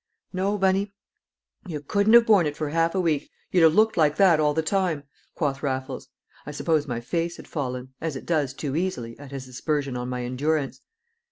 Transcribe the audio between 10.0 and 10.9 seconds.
my endurance.